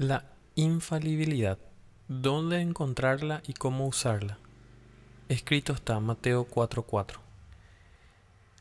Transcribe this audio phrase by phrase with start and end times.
[0.00, 1.58] La infalibilidad.
[2.08, 4.38] ¿Dónde encontrarla y cómo usarla?
[5.28, 7.20] Escrito está Mateo 4:4.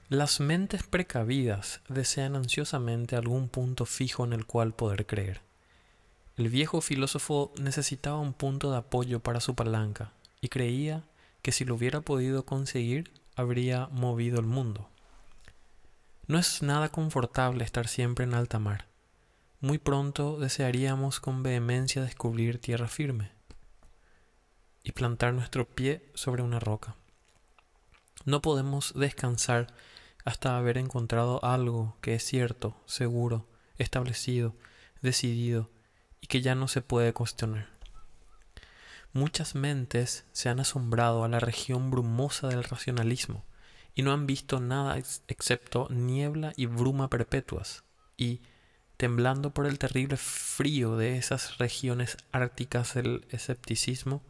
[0.10, 5.40] Las mentes precavidas desean ansiosamente algún punto fijo en el cual poder creer.
[6.36, 10.12] El viejo filósofo necesitaba un punto de apoyo para su palanca
[10.42, 11.06] y creía
[11.42, 14.90] que si lo hubiera podido conseguir habría movido el mundo.
[16.28, 18.89] No es nada confortable estar siempre en alta mar
[19.62, 23.32] muy pronto desearíamos con vehemencia descubrir tierra firme
[24.84, 26.96] y plantar nuestro pie sobre una roca.
[28.26, 29.68] No podemos descansar
[30.24, 34.56] hasta haber encontrado algo que es cierto, seguro, establecido,
[35.02, 35.70] decidido
[36.22, 37.68] y que ya no se puede cuestionar.
[39.12, 43.44] Muchas mentes se han asombrado a la región brumosa del racionalismo
[43.96, 44.98] y no han visto nada
[45.28, 47.84] excepto niebla y bruma perpetuas
[48.18, 48.42] y,
[49.00, 54.22] temblando por el terrible frío de esas regiones árticas del escepticismo,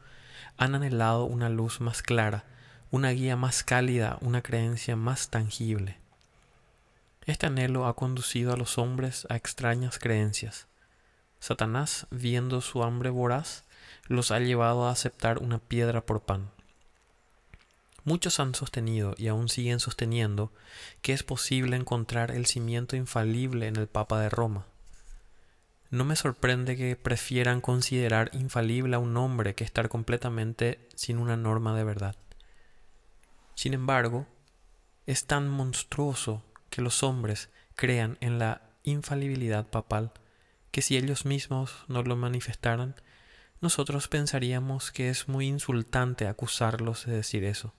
[0.58, 2.44] han anhelado una luz más clara,
[2.92, 5.98] una guía más cálida, una creencia más tangible.
[7.26, 10.67] Este anhelo ha conducido a los hombres a extrañas creencias.
[11.39, 13.64] Satanás, viendo su hambre voraz,
[14.06, 16.52] los ha llevado a aceptar una piedra por pan.
[18.10, 20.52] Muchos han sostenido y aún siguen sosteniendo
[21.04, 24.66] que es posible encontrar el cimiento infalible en el Papa de Roma.
[25.92, 31.38] No me sorprende que prefieran considerar infalible a un hombre que estar completamente sin una
[31.38, 32.16] norma de verdad.
[33.54, 34.26] Sin embargo,
[35.06, 40.14] es tan monstruoso que los hombres crean en la infalibilidad papal
[40.72, 42.96] que si ellos mismos no lo manifestaran,
[43.62, 47.72] nosotros pensaríamos que es muy insultante acusarlos de decir eso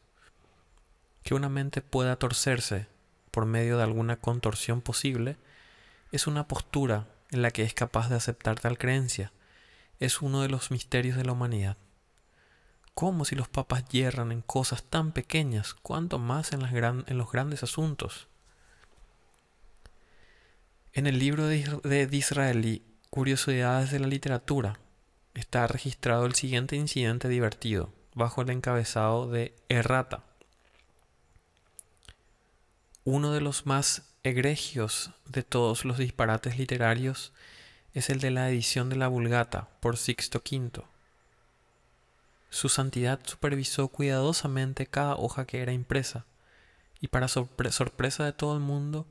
[1.23, 2.87] que una mente pueda torcerse
[3.31, 5.37] por medio de alguna contorsión posible
[6.13, 9.33] es una postura en la que es capaz de aceptar tal creencia.
[10.01, 11.77] Es uno de los misterios de la humanidad.
[12.95, 17.63] ¿Cómo si los papas yerran en cosas tan pequeñas, cuanto más en, en los grandes
[17.63, 18.29] asuntos?
[20.93, 24.81] En el libro de Disraeli, Curiosidades de la Literatura,
[25.35, 30.25] está registrado el siguiente incidente divertido, bajo el encabezado de Errata.
[33.05, 37.33] Uno de los más egregios de todos los disparates literarios
[37.95, 40.83] es el de la edición de la Vulgata por Sixto V.
[42.51, 46.27] Su santidad supervisó cuidadosamente cada hoja que era impresa,
[47.01, 49.07] y para sorpresa de todo el mundo,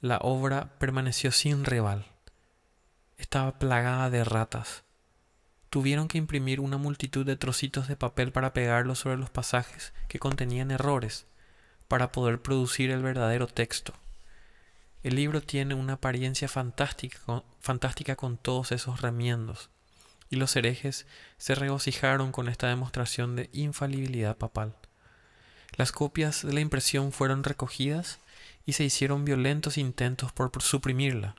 [0.00, 2.06] la obra permaneció sin rival.
[3.18, 4.84] Estaba plagada de ratas.
[5.70, 10.20] Tuvieron que imprimir una multitud de trocitos de papel para pegarlos sobre los pasajes que
[10.20, 11.26] contenían errores
[11.94, 13.94] para poder producir el verdadero texto.
[15.04, 19.70] El libro tiene una apariencia fantástica, fantástica con todos esos remiendos,
[20.28, 21.06] y los herejes
[21.38, 24.74] se regocijaron con esta demostración de infalibilidad papal.
[25.76, 28.18] Las copias de la impresión fueron recogidas
[28.66, 31.36] y se hicieron violentos intentos por suprimirla.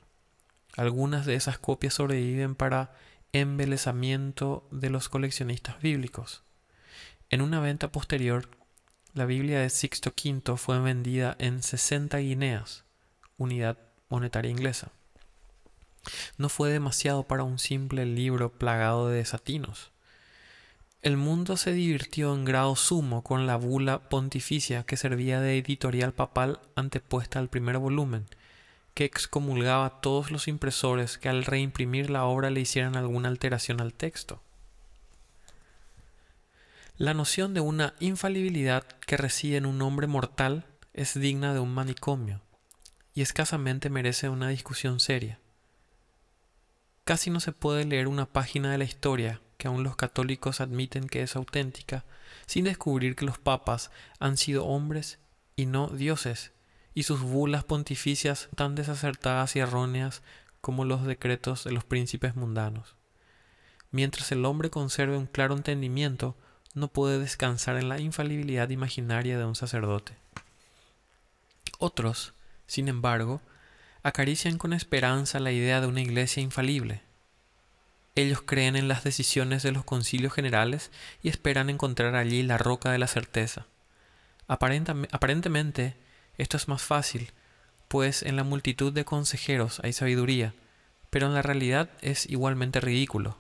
[0.78, 2.94] Algunas de esas copias sobreviven para
[3.34, 6.44] embelezamiento de los coleccionistas bíblicos.
[7.30, 8.48] En una venta posterior,
[9.16, 12.84] la Biblia de Sixto V fue vendida en 60 guineas,
[13.38, 13.78] unidad
[14.10, 14.92] monetaria inglesa.
[16.38, 19.92] No fue demasiado para un simple libro plagado de desatinos.
[21.02, 26.12] El mundo se divirtió en grado sumo con la bula pontificia que servía de editorial
[26.12, 28.26] papal antepuesta al primer volumen,
[28.96, 33.80] que excomulgaba a todos los impresores que al reimprimir la obra le hicieran alguna alteración
[33.80, 34.42] al texto.
[36.98, 41.74] La noción de una infalibilidad que reside en un hombre mortal es digna de un
[41.74, 42.40] manicomio
[43.14, 45.38] y escasamente merece una discusión seria.
[47.04, 51.08] Casi no se puede leer una página de la historia que aún los católicos admiten
[51.10, 52.06] que es auténtica
[52.46, 55.20] sin descubrir que los papas han sido hombres
[55.58, 56.54] y no dioses,
[56.94, 60.22] y sus bulas pontificias tan desacertadas y erróneas
[60.62, 62.96] como los decretos de los príncipes mundanos.
[63.92, 66.38] Mientras el hombre conserve un claro entendimiento,
[66.76, 70.14] no puede descansar en la infalibilidad imaginaria de un sacerdote.
[71.80, 72.34] Otros,
[72.68, 73.42] sin embargo,
[74.04, 77.02] acarician con esperanza la idea de una iglesia infalible.
[78.14, 80.92] Ellos creen en las decisiones de los concilios generales
[81.24, 83.66] y esperan encontrar allí la roca de la certeza.
[84.48, 85.96] Aparentemente,
[86.38, 87.32] esto es más fácil,
[87.88, 90.54] pues en la multitud de consejeros hay sabiduría,
[91.10, 93.38] pero en la realidad es igualmente ridículo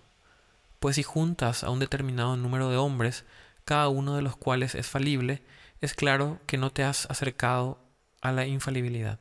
[0.85, 3.25] pues si juntas a un determinado número de hombres,
[3.63, 5.41] cada uno de los cuales es falible,
[5.81, 7.79] es claro que no te has acercado
[8.21, 9.19] a la infalibilidad.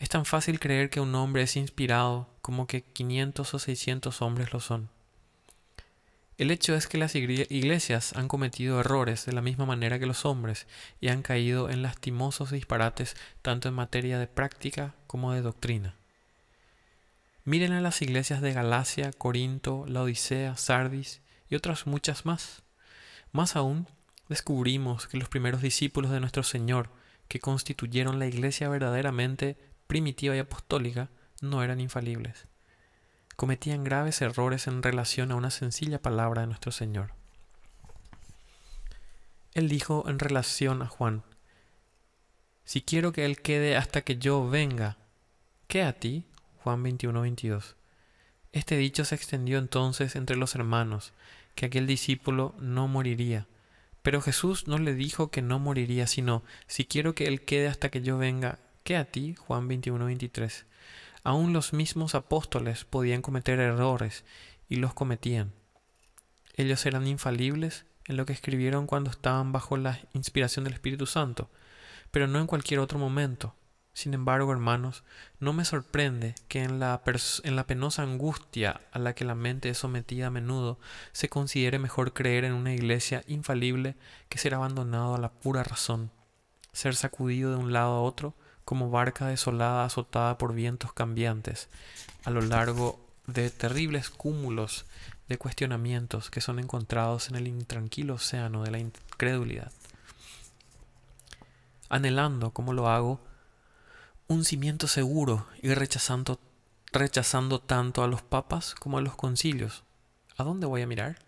[0.00, 4.52] Es tan fácil creer que un hombre es inspirado como que 500 o 600 hombres
[4.52, 4.90] lo son.
[6.38, 10.24] El hecho es que las iglesias han cometido errores de la misma manera que los
[10.24, 10.66] hombres
[11.00, 15.94] y han caído en lastimosos disparates tanto en materia de práctica como de doctrina.
[17.46, 21.20] Miren a las iglesias de Galacia, Corinto, la Odisea, Sardis
[21.50, 22.62] y otras muchas más.
[23.32, 23.86] Más aún,
[24.30, 26.88] descubrimos que los primeros discípulos de nuestro Señor,
[27.28, 31.10] que constituyeron la iglesia verdaderamente primitiva y apostólica,
[31.42, 32.46] no eran infalibles.
[33.36, 37.12] Cometían graves errores en relación a una sencilla palabra de nuestro Señor.
[39.52, 41.24] Él dijo en relación a Juan,
[42.64, 44.96] Si quiero que Él quede hasta que yo venga,
[45.68, 46.24] ¿qué a ti?
[46.64, 47.76] Juan 21, 22.
[48.52, 51.12] Este dicho se extendió entonces entre los hermanos,
[51.54, 53.46] que aquel discípulo no moriría.
[54.00, 57.90] Pero Jesús no le dijo que no moriría, sino, si quiero que Él quede hasta
[57.90, 59.34] que yo venga, ¿qué a ti?
[59.34, 60.64] Juan 21, 23.
[61.22, 64.24] Aún los mismos apóstoles podían cometer errores,
[64.66, 65.52] y los cometían.
[66.54, 71.50] Ellos eran infalibles en lo que escribieron cuando estaban bajo la inspiración del Espíritu Santo,
[72.10, 73.54] pero no en cualquier otro momento.
[73.94, 75.04] Sin embargo, hermanos,
[75.38, 77.00] no me sorprende que en la,
[77.44, 80.80] en la penosa angustia a la que la mente es sometida a menudo
[81.12, 83.94] se considere mejor creer en una iglesia infalible
[84.28, 86.10] que ser abandonado a la pura razón,
[86.72, 91.68] ser sacudido de un lado a otro como barca desolada azotada por vientos cambiantes
[92.24, 92.98] a lo largo
[93.28, 94.86] de terribles cúmulos
[95.28, 99.70] de cuestionamientos que son encontrados en el intranquilo océano de la incredulidad.
[101.88, 103.20] Anhelando, como lo hago,
[104.26, 106.40] un cimiento seguro y rechazando,
[106.92, 109.84] rechazando tanto a los papas como a los concilios.
[110.36, 111.18] ¿A dónde voy a mirar?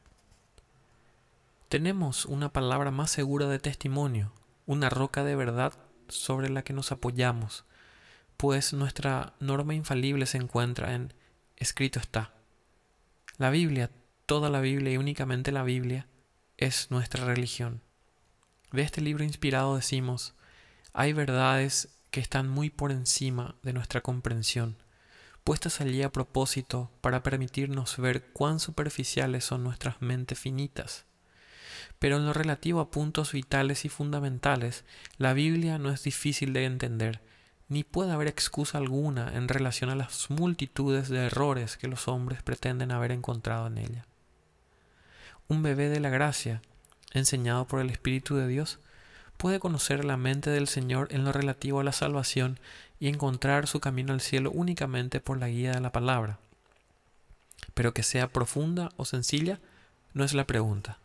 [1.68, 4.32] Tenemos una palabra más segura de testimonio,
[4.66, 5.74] una roca de verdad
[6.08, 7.64] sobre la que nos apoyamos,
[8.36, 11.12] pues nuestra norma infalible se encuentra en
[11.56, 12.32] escrito está.
[13.38, 13.90] La Biblia,
[14.26, 16.06] toda la Biblia y únicamente la Biblia,
[16.56, 17.82] es nuestra religión.
[18.72, 20.34] De este libro inspirado decimos,
[20.92, 24.76] hay verdades que están muy por encima de nuestra comprensión,
[25.44, 31.04] puestas allí a propósito para permitirnos ver cuán superficiales son nuestras mentes finitas.
[31.98, 34.84] Pero en lo relativo a puntos vitales y fundamentales,
[35.18, 37.20] la Biblia no es difícil de entender,
[37.68, 42.42] ni puede haber excusa alguna en relación a las multitudes de errores que los hombres
[42.42, 44.06] pretenden haber encontrado en ella.
[45.48, 46.60] Un bebé de la gracia,
[47.12, 48.80] enseñado por el Espíritu de Dios,
[49.36, 52.58] puede conocer la mente del Señor en lo relativo a la salvación
[52.98, 56.38] y encontrar su camino al cielo únicamente por la guía de la palabra.
[57.74, 59.60] Pero que sea profunda o sencilla
[60.14, 60.98] no es la pregunta.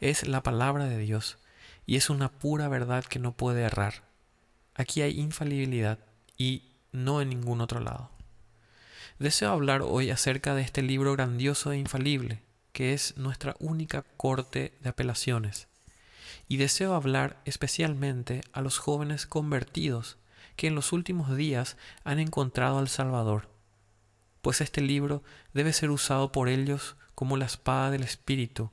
[0.00, 1.38] Es la palabra de Dios
[1.86, 4.02] y es una pura verdad que no puede errar.
[4.74, 5.98] Aquí hay infalibilidad
[6.36, 8.10] y no en ningún otro lado.
[9.20, 12.42] Deseo hablar hoy acerca de este libro grandioso e infalible,
[12.72, 15.68] que es nuestra única corte de apelaciones
[16.48, 20.18] y deseo hablar especialmente a los jóvenes convertidos
[20.56, 23.48] que en los últimos días han encontrado al Salvador,
[24.42, 25.22] pues este libro
[25.52, 28.70] debe ser usado por ellos como la espada del Espíritu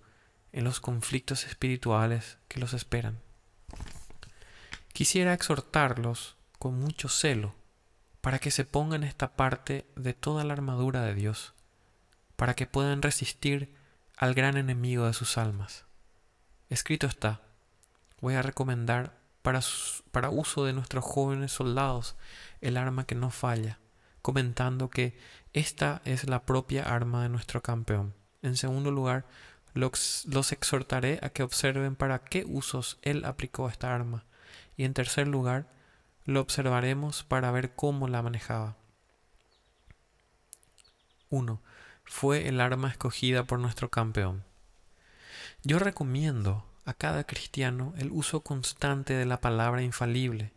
[0.52, 3.20] en los conflictos espirituales que los esperan.
[4.94, 7.56] Quisiera exhortarlos con mucho celo
[8.20, 11.54] para que se pongan esta parte de toda la armadura de Dios,
[12.36, 13.74] para que puedan resistir
[14.18, 15.86] al gran enemigo de sus almas.
[16.70, 17.42] Escrito está,
[18.22, 19.62] voy a recomendar para,
[20.12, 22.16] para uso de nuestros jóvenes soldados
[22.62, 23.80] el arma que no falla,
[24.22, 25.18] comentando que
[25.54, 28.14] esta es la propia arma de nuestro campeón.
[28.42, 29.26] En segundo lugar,
[29.74, 34.26] los, los, exhortaré a que observen para qué usos él aplicó esta arma.
[34.78, 35.68] Y en tercer lugar,
[36.26, 38.78] lo observaremos para ver cómo la manejaba.
[41.30, 41.62] 1.
[42.04, 44.44] Fue el arma escogida por nuestro campeón.
[45.64, 50.52] Yo recomiendo a cada cristiano el uso constante de la palabra infalible,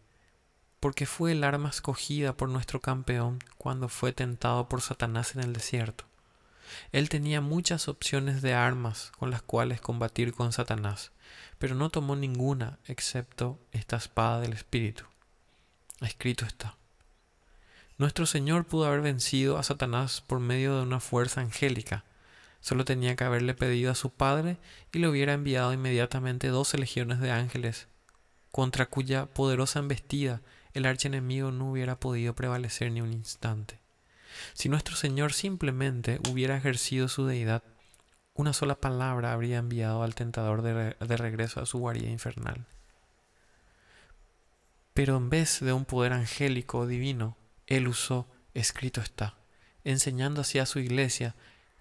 [0.80, 5.52] porque fue el arma escogida por nuestro campeón cuando fue tentado por Satanás en el
[5.52, 6.04] desierto.
[6.92, 11.12] Él tenía muchas opciones de armas con las cuales combatir con Satanás,
[11.58, 15.04] pero no tomó ninguna excepto esta espada del Espíritu.
[16.00, 16.76] Escrito está.
[17.96, 22.04] Nuestro Señor pudo haber vencido a Satanás por medio de una fuerza angélica,
[22.64, 24.56] Solo tenía que haberle pedido a su padre
[24.90, 27.88] y le hubiera enviado inmediatamente doce legiones de ángeles,
[28.50, 30.40] contra cuya poderosa embestida
[30.72, 33.80] el archienemigo no hubiera podido prevalecer ni un instante.
[34.54, 37.62] Si nuestro Señor simplemente hubiera ejercido su deidad,
[38.32, 42.64] una sola palabra habría enviado al tentador de, de regreso a su guarida infernal.
[44.94, 49.34] Pero en vez de un poder angélico o divino, Él usó, escrito está,
[49.84, 51.34] enseñando así a su iglesia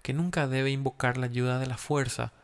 [0.04, 2.34] que nunca debe invocar la ayuda de la fuerza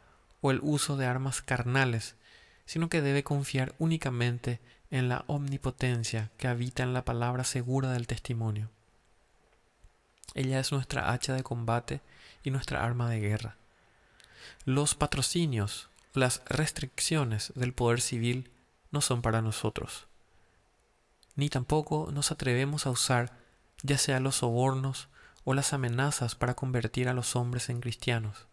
[0.40, 2.16] o el uso de armas carnales,
[2.64, 8.06] sino que debe confiar únicamente en la omnipotencia que habita en la palabra segura del
[8.06, 8.70] testimonio.
[10.32, 12.00] Ella es nuestra hacha de combate
[12.42, 13.56] y nuestra arma de guerra.
[14.64, 18.50] Los patrocinios, las restricciones del poder civil
[18.90, 20.06] no son para nosotros.
[21.36, 23.36] Ni tampoco nos atrevemos a usar
[23.82, 25.09] ya sea los sobornos
[25.44, 28.46] o las amenazas para convertir a los hombres en cristianos.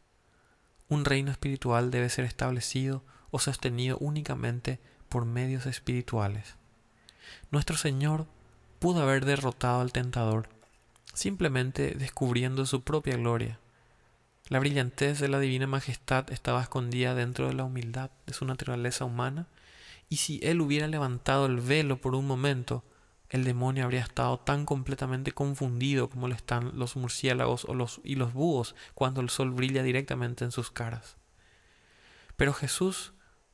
[0.89, 4.79] Un reino espiritual debe ser establecido o sostenido únicamente
[5.09, 6.55] por medios espirituales.
[7.51, 8.25] Nuestro Señor
[8.79, 10.49] pudo haber derrotado al tentador
[11.17, 13.59] simplemente descubriendo su propia gloria.
[14.49, 19.03] La brillantez de la divina majestad estaba escondida dentro de la humildad de su naturaleza
[19.03, 19.47] humana,
[20.09, 22.83] y si él hubiera levantado el velo por un momento,
[23.29, 28.15] el demonio habría estado tan completamente confundido como lo están los murciélagos o los, y
[28.15, 31.17] los búhos cuando el sol brilla directamente en sus caras.
[32.37, 33.13] Pero Jesús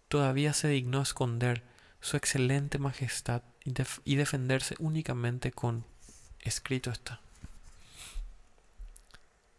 [0.10, 1.64] todavía se dignó esconder
[2.02, 5.86] su excelente majestad y, y defenderse únicamente con
[6.40, 7.22] escrito está.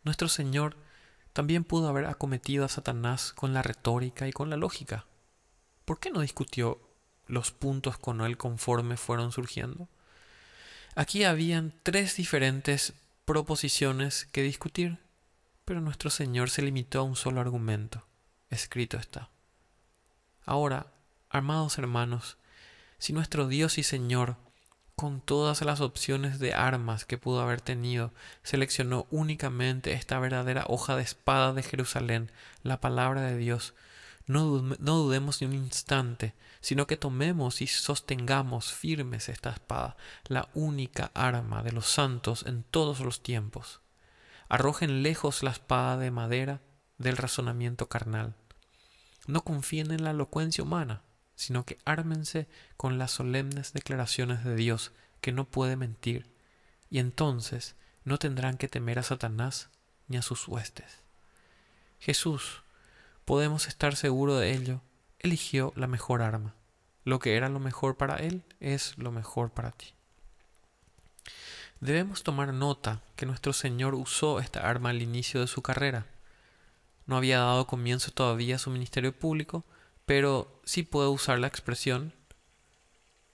[0.05, 0.77] Nuestro Señor
[1.33, 5.07] también pudo haber acometido a Satanás con la retórica y con la lógica.
[5.85, 6.79] ¿Por qué no discutió
[7.27, 9.89] los puntos con él conforme fueron surgiendo?
[10.97, 12.93] Aquí habían tres diferentes
[13.25, 14.99] proposiciones que discutir,
[15.65, 18.07] pero nuestro Señor se limitó a un solo argumento.
[18.51, 19.29] Escrito está.
[20.45, 20.87] Ahora,
[21.31, 22.37] amados hermanos,
[22.99, 24.37] si nuestro Dios y Señor,
[24.95, 28.13] con todas las opciones de armas que pudo haber tenido,
[28.45, 32.31] seleccionó únicamente esta verdadera hoja de espada de Jerusalén,
[32.63, 33.75] la palabra de Dios,
[34.27, 39.97] no, dudemos ni un instante, sino que tomemos y sostengamos firmes esta espada,
[40.29, 43.81] la única arma de los santos en todos los tiempos.
[44.49, 46.63] Arrojen lejos la espada de madera
[46.97, 48.35] del razonamiento carnal.
[49.27, 51.03] No confíen en la elocuencia humana,
[51.35, 56.33] sino que ármense con las solemnes declaraciones de Dios, que no puede mentir,
[56.89, 59.71] y entonces no tendrán que temer a Satanás
[60.09, 61.03] ni a sus huestes.
[61.99, 62.64] Jesús,
[63.25, 64.81] podemos estar seguros de ello,
[65.19, 66.55] eligió la mejor arma.
[67.05, 69.95] Lo que era lo mejor para él es lo mejor para ti.
[71.81, 76.07] Debemos tomar nota que nuestro Señor usó esta arma al inicio de su carrera.
[77.07, 79.65] No había dado comienzo todavía a su ministerio público,
[80.07, 82.15] pero sí puede usar la expresión,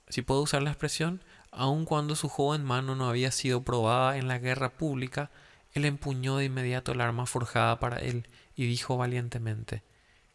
[0.09, 4.27] sí puede usar la expresión, aun cuando su joven mano no había sido probada en
[4.27, 5.31] la guerra pública,
[5.73, 9.83] él empuñó de inmediato el arma forjada para él y dijo valientemente,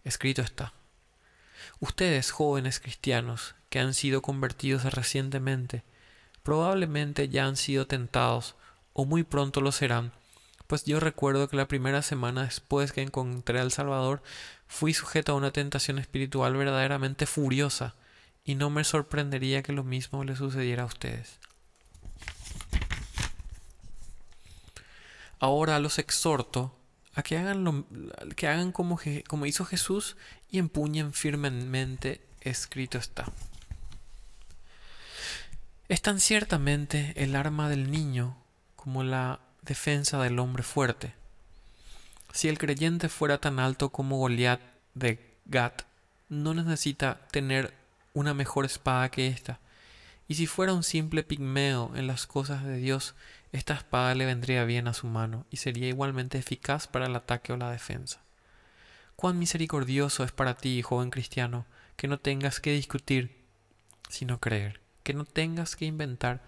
[0.04, 0.72] escrito está.
[1.80, 5.82] Ustedes, jóvenes cristianos, que han sido convertidos recientemente,
[6.42, 8.56] probablemente ya han sido tentados,
[8.92, 10.12] o muy pronto lo serán,
[10.66, 14.22] pues yo recuerdo que la primera semana después que encontré al Salvador,
[14.66, 17.94] fui sujeto a una tentación espiritual verdaderamente furiosa,
[18.44, 21.38] y no me sorprendería que lo mismo le sucediera a ustedes.
[25.38, 26.75] Ahora los exhorto
[27.16, 27.86] a que hagan, lo,
[28.36, 30.16] que hagan como, como hizo Jesús
[30.50, 33.24] y empuñen firmemente, escrito está.
[35.88, 38.36] Es tan ciertamente el arma del niño
[38.76, 41.14] como la defensa del hombre fuerte.
[42.32, 44.60] Si el creyente fuera tan alto como Goliat
[44.92, 45.84] de Gat,
[46.28, 47.72] no necesita tener
[48.12, 49.58] una mejor espada que esta.
[50.28, 53.14] Y si fuera un simple pigmeo en las cosas de Dios,
[53.52, 57.52] esta espada le vendría bien a su mano y sería igualmente eficaz para el ataque
[57.52, 58.22] o la defensa.
[59.16, 61.64] Cuán misericordioso es para ti, joven cristiano,
[61.96, 63.44] que no tengas que discutir,
[64.08, 66.42] sino creer, que no tengas que inventar,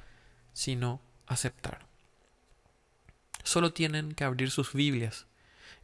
[0.53, 1.87] sino aceptar.
[3.43, 5.27] Solo tienen que abrir sus Biblias,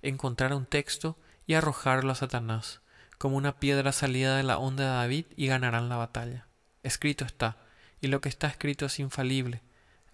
[0.02, 1.16] encontrar un texto
[1.46, 2.80] y arrojarlo a Satanás,
[3.16, 6.46] como una piedra salida de la onda de David, y ganarán la batalla.
[6.82, 7.56] Escrito está,
[8.02, 9.62] y lo que está escrito es infalible,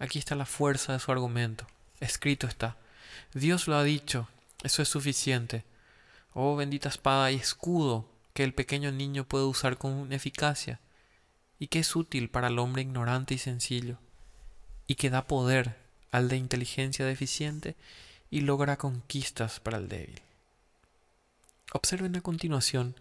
[0.01, 1.67] Aquí está la fuerza de su argumento.
[1.99, 2.75] Escrito está.
[3.35, 4.27] Dios lo ha dicho.
[4.63, 5.63] Eso es suficiente.
[6.33, 10.79] Oh bendita espada y escudo que el pequeño niño puede usar con eficacia
[11.59, 13.99] y que es útil para el hombre ignorante y sencillo
[14.87, 15.77] y que da poder
[16.09, 17.75] al de inteligencia deficiente
[18.31, 20.19] y logra conquistas para el débil.
[21.73, 22.95] Observen a continuación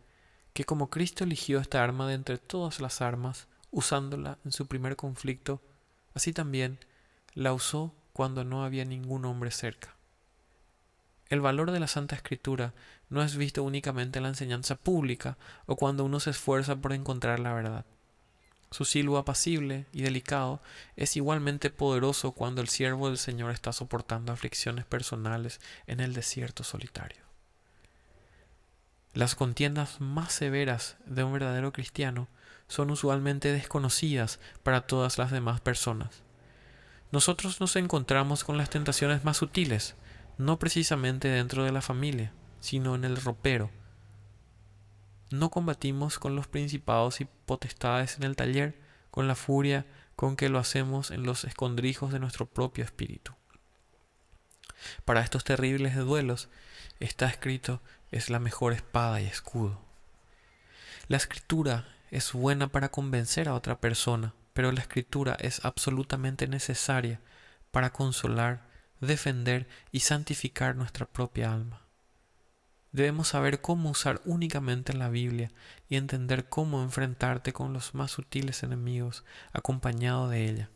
[0.52, 4.96] que como Cristo eligió esta arma de entre todas las armas, usándola en su primer
[4.96, 5.62] conflicto,
[6.12, 6.78] así también
[7.34, 9.94] la usó cuando no había ningún hombre cerca.
[11.28, 12.74] El valor de la Santa Escritura
[13.08, 17.38] no es visto únicamente en la enseñanza pública o cuando uno se esfuerza por encontrar
[17.38, 17.84] la verdad.
[18.72, 20.60] Su silbo apacible y delicado
[20.96, 26.62] es igualmente poderoso cuando el siervo del Señor está soportando aflicciones personales en el desierto
[26.62, 27.22] solitario.
[29.12, 32.28] Las contiendas más severas de un verdadero cristiano
[32.68, 36.22] son usualmente desconocidas para todas las demás personas.
[37.12, 39.96] Nosotros nos encontramos con las tentaciones más sutiles,
[40.38, 43.70] no precisamente dentro de la familia, sino en el ropero,
[45.30, 48.76] no combatimos con los principados y potestades en el taller
[49.12, 49.86] con la furia
[50.16, 53.32] con que lo hacemos en los escondrijos de nuestro propio espíritu.
[55.04, 56.48] Para estos terribles duelos
[56.98, 59.80] está escrito es la mejor espada y escudo.
[61.06, 67.18] La escritura es buena para convencer a otra persona, pero la escritura es absolutamente necesaria
[67.70, 68.60] para consolar,
[69.00, 71.80] defender y santificar nuestra propia alma.
[72.92, 75.50] Debemos saber cómo usar únicamente la Biblia
[75.88, 79.24] y entender cómo enfrentarte con los más sutiles enemigos
[79.54, 80.68] acompañado de ella.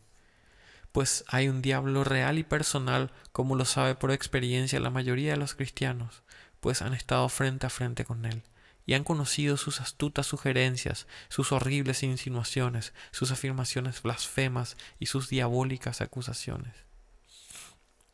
[0.91, 5.37] Pues hay un diablo real y personal, como lo sabe por experiencia la mayoría de
[5.37, 6.23] los cristianos,
[6.59, 8.41] pues han estado frente a frente con él
[8.85, 16.01] y han conocido sus astutas sugerencias, sus horribles insinuaciones, sus afirmaciones blasfemas y sus diabólicas
[16.01, 16.73] acusaciones.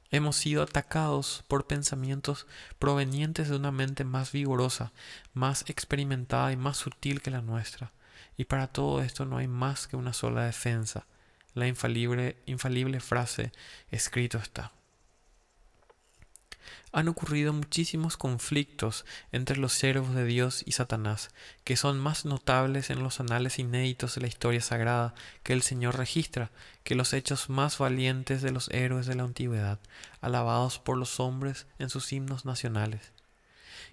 [0.10, 2.46] Hemos sido atacados por pensamientos
[2.80, 4.92] provenientes de una mente más vigorosa,
[5.34, 7.94] más experimentada y más sutil que la nuestra.
[8.36, 11.08] Y para todo esto no hay más que una sola defensa,
[11.54, 13.51] la infalible, infalible frase,
[13.90, 14.74] escrito está
[16.92, 21.30] han ocurrido muchísimos conflictos entre los siervos de Dios y Satanás,
[21.64, 25.98] que son más notables en los anales inéditos de la historia sagrada que el Señor
[25.98, 26.52] registra
[26.84, 29.80] que los hechos más valientes de los héroes de la antigüedad,
[30.20, 33.12] alabados por los hombres en sus himnos nacionales.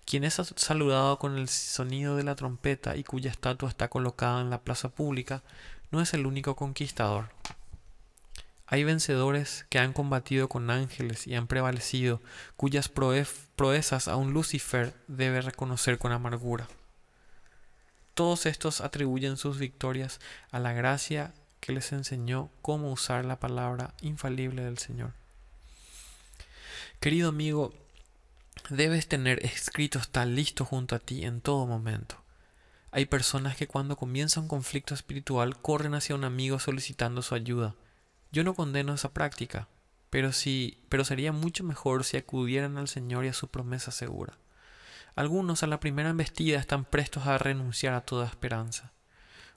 [0.04, 4.50] Quien es saludado con el sonido de la trompeta y cuya estatua está colocada en
[4.50, 5.42] la plaza pública,
[5.90, 7.28] no es el único conquistador.
[8.70, 12.20] Hay vencedores que han combatido con ángeles y han prevalecido,
[12.54, 16.68] cuyas proezas aún Lucifer debe reconocer con amargura.
[18.12, 23.94] Todos estos atribuyen sus victorias a la gracia que les enseñó cómo usar la palabra
[24.02, 25.14] infalible del Señor.
[27.00, 27.72] Querido amigo,
[28.68, 32.16] debes tener escrito tal listo junto a ti en todo momento.
[32.90, 37.74] Hay personas que cuando comienza un conflicto espiritual corren hacia un amigo solicitando su ayuda
[38.30, 39.68] yo no condeno esa práctica,
[40.10, 44.34] pero sí, pero sería mucho mejor si acudieran al Señor y a su promesa segura.
[45.14, 48.92] Algunos a la primera embestida están prestos a renunciar a toda esperanza.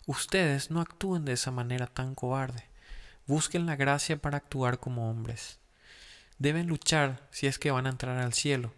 [0.08, 2.66] Ustedes no actúen de esa manera tan cobarde.
[3.28, 5.60] Busquen la gracia para actuar como hombres.
[6.40, 8.74] Deben luchar si es que van a entrar al cielo.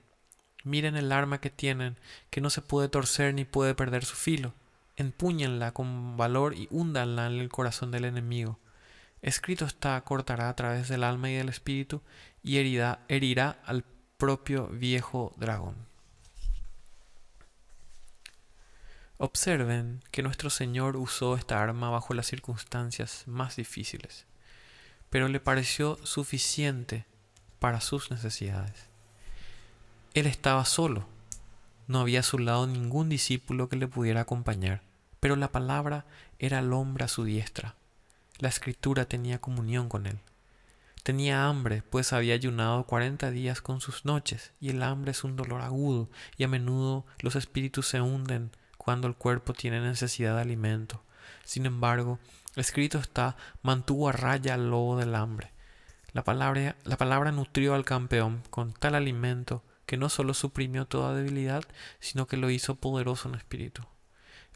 [0.65, 1.97] Miren el arma que tienen,
[2.29, 4.53] que no se puede torcer ni puede perder su filo.
[4.97, 8.59] Empúñenla con valor y húndanla en el corazón del enemigo.
[9.23, 12.01] Escrito está, cortará a través del alma y del espíritu
[12.43, 13.85] y herirá, herirá al
[14.17, 15.77] propio viejo dragón.
[19.17, 24.25] Observen que nuestro Señor usó esta arma bajo las circunstancias más difíciles,
[25.09, 27.05] pero le pareció suficiente
[27.59, 28.89] para sus necesidades.
[30.15, 31.07] Él estaba solo,
[31.87, 34.81] no había a su lado ningún discípulo que le pudiera acompañar,
[35.21, 36.05] pero la palabra
[36.39, 37.77] era el hombre a su diestra
[38.39, 40.19] la escritura tenía comunión con él.
[41.03, 45.35] Tenía hambre, pues había ayunado cuarenta días con sus noches, y el hambre es un
[45.35, 50.41] dolor agudo, y a menudo los espíritus se hunden cuando el cuerpo tiene necesidad de
[50.41, 51.03] alimento.
[51.43, 52.19] Sin embargo,
[52.55, 55.51] escrito está, mantuvo a raya al lobo del hambre.
[56.13, 61.15] La palabra, la palabra nutrió al campeón con tal alimento que no solo suprimió toda
[61.15, 61.63] debilidad,
[61.99, 63.83] sino que lo hizo poderoso en espíritu.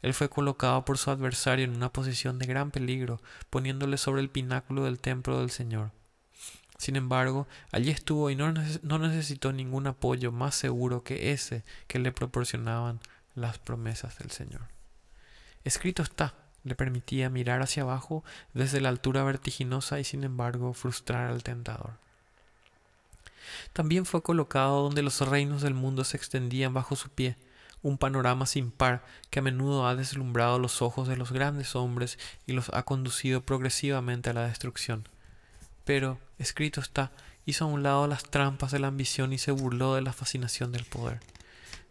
[0.02, 4.30] Él fue colocado por su adversario en una posición de gran peligro, poniéndole sobre el
[4.30, 5.90] pináculo del templo del Señor.
[6.78, 12.12] Sin embargo, allí estuvo y no, necesitó ningún apoyo más seguro que ese que le
[12.12, 13.00] proporcionaban
[13.34, 14.62] las promesas del Señor.
[15.64, 18.22] Escrito está, le permitía mirar hacia abajo
[18.54, 21.94] desde la altura vertiginosa y sin embargo frustrar al tentador.
[23.72, 27.36] También fue colocado donde los reinos del mundo se extendían bajo su pie,
[27.82, 32.18] un panorama sin par que a menudo ha deslumbrado los ojos de los grandes hombres
[32.46, 35.08] y los ha conducido progresivamente a la destrucción.
[35.84, 37.12] Pero, escrito está,
[37.46, 40.72] hizo a un lado las trampas de la ambición y se burló de la fascinación
[40.72, 41.20] del poder.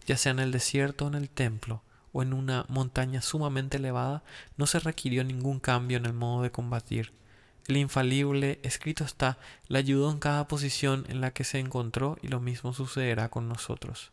[0.05, 1.81] Ya sea en el desierto o en el templo,
[2.13, 4.23] o en una montaña sumamente elevada,
[4.55, 7.11] no se requirió ningún cambio en el modo de combatir.
[7.67, 12.27] El infalible, escrito está, le ayudó en cada posición en la que se encontró y
[12.27, 14.11] lo mismo sucederá con nosotros.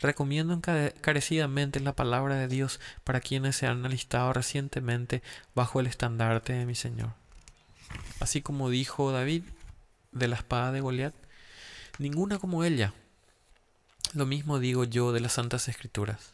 [0.00, 5.22] Recomiendo encarecidamente la palabra de Dios para quienes se han alistado recientemente
[5.54, 7.12] bajo el estandarte de mi Señor.
[8.20, 9.42] Así como dijo David
[10.12, 11.14] de la espada de Goliat,
[11.98, 12.92] ninguna como ella.
[14.14, 16.32] Lo mismo digo yo de las Santas Escrituras.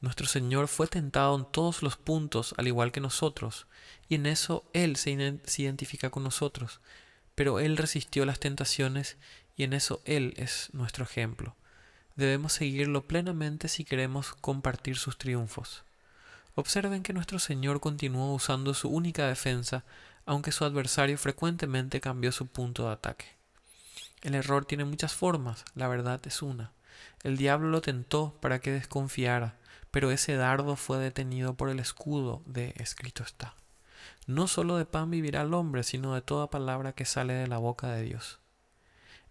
[0.00, 3.66] Nuestro Señor fue tentado en todos los puntos, al igual que nosotros,
[4.08, 6.80] y en eso Él se, identifica con nosotros,
[7.34, 9.16] pero Él resistió las tentaciones
[9.56, 11.56] y en eso Él es nuestro ejemplo.
[12.16, 15.82] Debemos seguirlo plenamente si queremos compartir sus triunfos.
[16.54, 19.82] Observen que nuestro Señor continuó usando su única defensa,
[20.24, 23.26] aunque su adversario frecuentemente cambió su punto de ataque.
[24.22, 26.70] El error tiene muchas formas, la verdad es una.
[27.24, 29.56] El diablo lo tentó para que desconfiara,
[29.90, 33.54] pero ese dardo fue detenido por el escudo de escrito está.
[34.26, 37.58] No solo de pan vivirá el hombre, sino de toda palabra que sale de la
[37.58, 38.38] boca de Dios.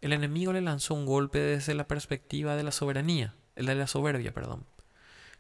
[0.04, 3.88] El enemigo le lanzó un golpe desde la perspectiva de la soberanía, el de la
[3.88, 4.66] soberbia, perdón,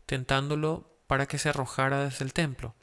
[0.06, 2.74] tentándolo para que se arrojara desde el templo.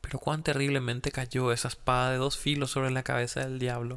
[0.00, 3.96] Pero cuán terriblemente cayó esa espada de dos filos sobre la cabeza del diablo.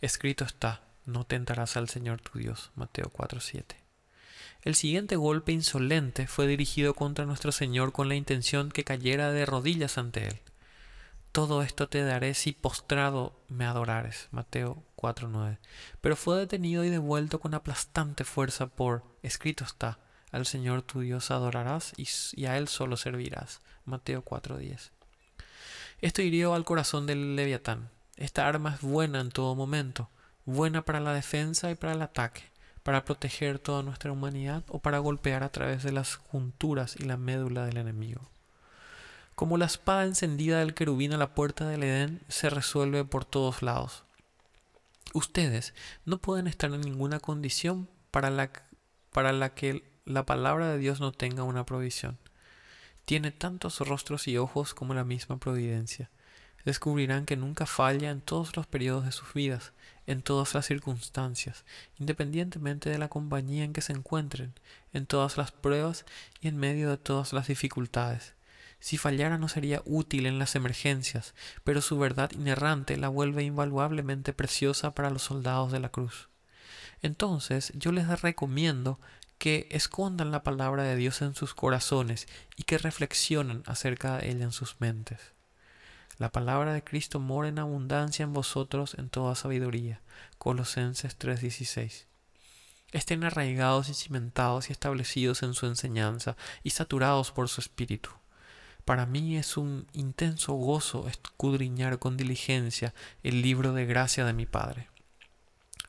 [0.00, 2.72] Escrito está, no tentarás al Señor tu Dios.
[2.74, 3.76] Mateo 4:7.
[4.62, 9.46] El siguiente golpe insolente fue dirigido contra nuestro Señor con la intención que cayera de
[9.46, 10.40] rodillas ante Él.
[11.30, 14.26] Todo esto te daré si postrado me adorares.
[14.32, 15.58] Mateo 4.9.
[16.00, 19.98] Pero fue detenido y devuelto con aplastante fuerza por, escrito está,
[20.30, 23.60] al Señor tu Dios adorarás y, a Él solo servirás.
[23.84, 24.90] Mateo 4.10.
[26.00, 27.90] Esto hirió al corazón del leviatán.
[28.16, 30.08] Esta arma es buena en todo momento,
[30.44, 32.50] buena para la defensa y para el ataque
[32.82, 37.16] para proteger toda nuestra humanidad o para golpear a través de las junturas y la
[37.16, 38.22] médula del enemigo.
[39.34, 43.62] Como la espada encendida del querubín a la puerta del Edén se resuelve por todos
[43.62, 44.04] lados.
[45.12, 48.50] Ustedes no pueden estar en ninguna condición para la,
[49.10, 52.18] para la que la palabra de Dios no tenga una provisión.
[53.04, 56.10] Tiene tantos rostros y ojos como la misma providencia
[56.64, 59.72] descubrirán que nunca falla en todos los periodos de sus vidas,
[60.06, 61.64] en todas las circunstancias,
[61.98, 64.54] independientemente de la compañía en que se encuentren,
[64.92, 66.04] en todas las pruebas
[66.40, 68.34] y en medio de todas las dificultades.
[68.80, 74.32] Si fallara no sería útil en las emergencias, pero su verdad inerrante la vuelve invaluablemente
[74.32, 76.28] preciosa para los soldados de la cruz.
[77.02, 78.98] Entonces yo les recomiendo
[79.38, 84.44] que escondan la palabra de Dios en sus corazones y que reflexionen acerca de ella
[84.44, 85.32] en sus mentes.
[86.18, 90.02] La palabra de Cristo mora en abundancia en vosotros en toda sabiduría.
[90.36, 92.06] Colosenses 3:16.
[92.92, 98.19] Estén arraigados y cimentados y establecidos en su enseñanza y saturados por su espíritu.
[98.84, 104.46] Para mí es un intenso gozo escudriñar con diligencia el libro de gracia de mi
[104.46, 104.88] Padre.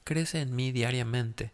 [0.04, 1.54] Crece en mí diariamente.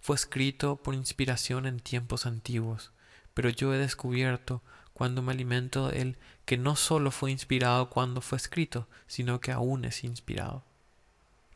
[0.00, 2.92] Fue escrito por inspiración en tiempos antiguos,
[3.34, 8.20] pero yo he descubierto cuando me alimento de él, que no solo fue inspirado cuando
[8.20, 10.64] fue escrito, sino que aún es inspirado.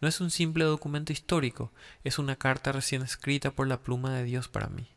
[0.00, 1.72] No es un simple documento histórico,
[2.04, 4.88] es una carta recién escrita por la pluma de Dios para mí.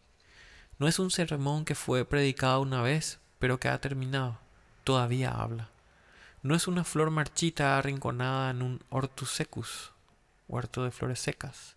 [0.79, 4.37] No es un sermón que fue predicado una vez, pero que ha terminado,
[4.83, 5.69] todavía habla.
[6.43, 9.91] No es una flor marchita arrinconada en un hortus secus,
[10.47, 11.75] huerto de flores secas,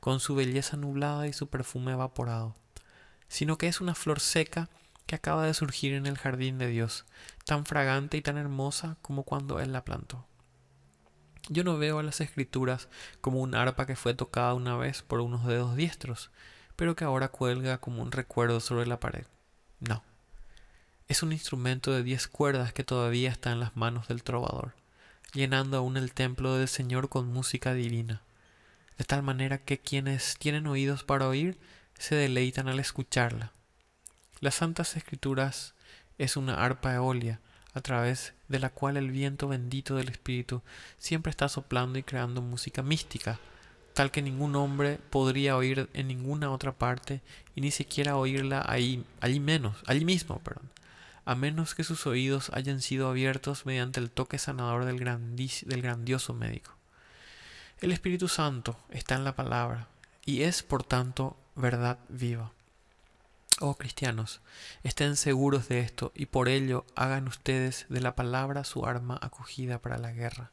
[0.00, 2.56] con su belleza nublada y su perfume evaporado,
[3.28, 4.68] sino que es una flor seca
[5.06, 7.04] que acaba de surgir en el jardín de Dios,
[7.44, 10.26] tan fragante y tan hermosa como cuando Él la plantó.
[11.48, 12.88] Yo no veo a las escrituras
[13.20, 16.32] como un arpa que fue tocada una vez por unos dedos diestros,
[16.74, 19.26] pero que ahora cuelga como un recuerdo sobre la pared.
[19.78, 20.02] No.
[21.14, 24.74] Es un instrumento de diez cuerdas que todavía está en las manos del trovador,
[25.32, 28.22] llenando aún el templo del Señor con música divina,
[28.98, 31.56] de tal manera que quienes tienen oídos para oír
[31.96, 33.52] se deleitan al escucharla.
[34.40, 35.74] Las Santas Escrituras
[36.18, 37.38] es una arpa eolia
[37.74, 40.62] a través de la cual el viento bendito del Espíritu
[40.98, 43.38] siempre está soplando y creando música mística,
[43.92, 47.20] tal que ningún hombre podría oír en ninguna otra parte
[47.54, 50.74] y ni siquiera oírla ahí, allí menos, allí mismo, perdón,
[51.24, 56.34] a menos que sus oídos hayan sido abiertos mediante el toque sanador del, del grandioso
[56.34, 56.76] médico.
[57.80, 59.88] El Espíritu Santo está en la palabra
[60.24, 62.52] y es, por tanto, verdad viva.
[63.60, 64.40] Oh cristianos,
[64.82, 69.80] estén seguros de esto y por ello hagan ustedes de la palabra su arma acogida
[69.80, 70.50] para la guerra.